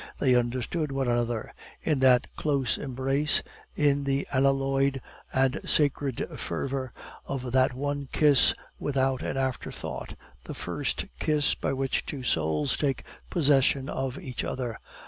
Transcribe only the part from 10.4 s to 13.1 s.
the first kiss by which two souls take